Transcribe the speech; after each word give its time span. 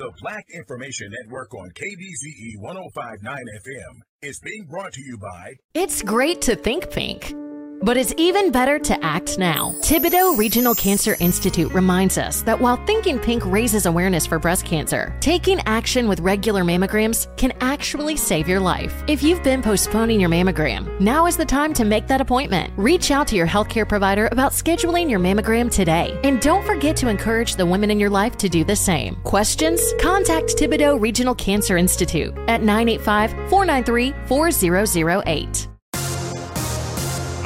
The 0.00 0.10
Black 0.22 0.46
Information 0.54 1.12
Network 1.20 1.52
on 1.52 1.68
KBZE 1.72 2.58
1059 2.58 3.36
FM 3.36 4.00
is 4.22 4.40
being 4.40 4.64
brought 4.64 4.94
to 4.94 5.02
you 5.02 5.18
by 5.18 5.52
It's 5.74 6.00
great 6.00 6.40
to 6.40 6.56
think 6.56 6.90
pink. 6.90 7.34
But 7.82 7.96
it's 7.96 8.12
even 8.18 8.50
better 8.50 8.78
to 8.78 9.04
act 9.04 9.38
now. 9.38 9.74
Thibodaux 9.80 10.36
Regional 10.36 10.74
Cancer 10.74 11.16
Institute 11.18 11.72
reminds 11.72 12.18
us 12.18 12.42
that 12.42 12.60
while 12.60 12.76
thinking 12.84 13.18
pink 13.18 13.44
raises 13.46 13.86
awareness 13.86 14.26
for 14.26 14.38
breast 14.38 14.66
cancer, 14.66 15.16
taking 15.20 15.60
action 15.64 16.06
with 16.06 16.20
regular 16.20 16.62
mammograms 16.62 17.34
can 17.38 17.52
actually 17.62 18.16
save 18.16 18.46
your 18.48 18.60
life. 18.60 19.02
If 19.08 19.22
you've 19.22 19.42
been 19.42 19.62
postponing 19.62 20.20
your 20.20 20.28
mammogram, 20.28 21.00
now 21.00 21.24
is 21.24 21.38
the 21.38 21.46
time 21.46 21.72
to 21.74 21.86
make 21.86 22.06
that 22.08 22.20
appointment. 22.20 22.70
Reach 22.76 23.10
out 23.10 23.26
to 23.28 23.36
your 23.36 23.46
healthcare 23.46 23.88
provider 23.88 24.28
about 24.30 24.52
scheduling 24.52 25.08
your 25.08 25.20
mammogram 25.20 25.70
today. 25.70 26.20
And 26.22 26.40
don't 26.40 26.66
forget 26.66 26.96
to 26.96 27.08
encourage 27.08 27.56
the 27.56 27.64
women 27.64 27.90
in 27.90 27.98
your 27.98 28.10
life 28.10 28.36
to 28.38 28.48
do 28.50 28.62
the 28.62 28.76
same. 28.76 29.16
Questions? 29.22 29.80
Contact 29.98 30.54
Thibodaux 30.56 31.00
Regional 31.00 31.34
Cancer 31.34 31.78
Institute 31.78 32.36
at 32.46 32.62
985 32.62 33.30
493 33.48 34.14
4008. 34.26 35.69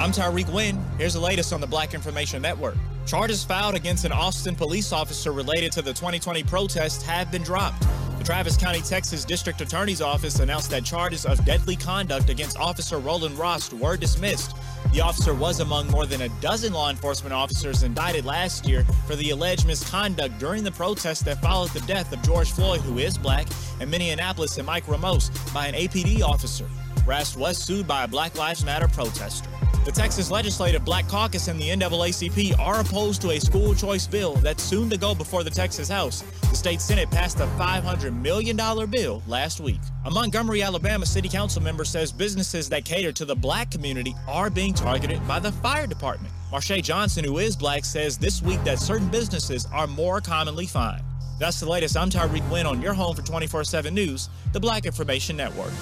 I'm 0.05 0.13
Tyreek 0.13 0.53
Wynn. 0.53 0.79
Here's 0.99 1.15
the 1.15 1.21
latest 1.21 1.51
on 1.55 1.63
the 1.63 1.67
Black 1.67 1.95
Information 1.95 2.43
Network. 2.43 2.75
Charges 3.07 3.43
filed 3.43 3.75
against 3.75 4.05
an 4.05 4.13
Austin 4.13 4.55
police 4.55 4.93
officer 4.93 5.33
related 5.33 5.73
to 5.73 5.81
the 5.81 5.95
2020 5.95 6.43
protests 6.43 7.03
have 7.05 7.33
been 7.33 7.43
dropped. 7.43 7.87
The 8.19 8.25
Travis 8.25 8.55
County, 8.55 8.83
Texas 8.83 9.25
District 9.25 9.63
Attorney's 9.63 10.03
Office 10.03 10.41
announced 10.41 10.69
that 10.73 10.85
charges 10.85 11.25
of 11.25 11.43
deadly 11.47 11.75
conduct 11.75 12.29
against 12.29 12.59
Officer 12.59 12.99
Rolan 12.99 13.35
Rast 13.39 13.73
were 13.73 13.97
dismissed. 13.97 14.55
The 14.93 15.01
officer 15.01 15.33
was 15.33 15.61
among 15.61 15.91
more 15.91 16.05
than 16.05 16.21
a 16.21 16.29
dozen 16.43 16.75
law 16.75 16.91
enforcement 16.91 17.33
officers 17.33 17.83
indicted 17.83 18.27
last 18.27 18.69
year 18.69 18.85
for 19.07 19.17
the 19.17 19.31
alleged 19.31 19.67
misconduct 19.67 20.39
during 20.39 20.65
the 20.65 20.73
protest 20.73 21.25
that 21.25 21.41
followed 21.41 21.71
the 21.71 21.81
death 21.87 22.13
of 22.13 22.21
George 22.21 22.53
Floyd, 22.53 22.83
who 22.83 22.99
is 22.99 23.17
black, 23.17 23.47
in 23.81 23.89
Minneapolis 23.89 24.59
and 24.59 24.67
Mike 24.67 24.87
Ramos 24.87 25.31
by 25.55 25.67
an 25.67 25.75
APD 25.75 26.21
officer. 26.21 26.69
Rast 27.07 27.39
was 27.39 27.57
sued 27.57 27.87
by 27.87 28.05
a 28.05 28.09
Black 28.09 28.37
Lives 28.37 28.65
Matter 28.67 28.89
protester. 28.89 29.49
The 29.85 29.93
Texas 29.93 30.31
Legislative 30.31 30.83
Black 30.83 31.07
Caucus 31.09 31.49
and 31.49 31.61
the 31.61 31.69
NAACP 31.69 32.59
are 32.59 32.81
opposed 32.81 33.21
to 33.21 33.33
a 33.33 33.39
school 33.39 33.75
choice 33.75 34.07
bill 34.07 34.37
that's 34.37 34.63
soon 34.63 34.89
to 34.89 34.97
go 34.97 35.15
before 35.15 35.45
the 35.45 35.51
Texas 35.51 35.91
House. 35.91 36.23
The 36.41 36.57
state 36.57 36.81
Senate 36.81 37.11
passed 37.11 37.39
a 37.41 37.47
$500 37.59 38.19
million 38.19 38.57
bill 38.89 39.23
last 39.27 39.61
week. 39.61 39.81
A 40.07 40.11
Montgomery, 40.11 40.63
Alabama 40.63 41.05
city 41.05 41.29
council 41.29 41.63
member 41.63 41.85
says 41.85 42.13
businesses 42.13 42.71
that 42.71 42.87
cater 42.87 43.13
to 43.13 43.27
the 43.27 43.37
black 43.37 43.71
community 43.71 44.15
are 44.27 44.49
being 44.49 44.73
targeted 44.73 45.27
by 45.29 45.39
the 45.39 45.53
fire 45.53 45.87
department. 45.87 46.33
Marche 46.51 46.81
Johnson, 46.81 47.23
who 47.23 47.37
is 47.37 47.55
black, 47.55 47.85
says 47.85 48.17
this 48.17 48.41
week 48.41 48.65
that 48.65 48.79
certain 48.79 49.09
businesses 49.09 49.67
are 49.71 49.87
more 49.87 50.23
commonly 50.23 50.65
fined. 50.65 51.05
That's 51.39 51.61
the 51.61 51.69
latest. 51.69 51.95
I'm 51.95 52.09
Tyreek 52.09 52.51
Wynn 52.51 52.65
on 52.65 52.81
your 52.81 52.95
home 52.95 53.15
for 53.15 53.23
24 53.23 53.65
7 53.65 53.93
News, 53.93 54.31
the 54.55 54.61
Black 54.61 54.87
Information 54.87 55.37
Network. 55.37 55.73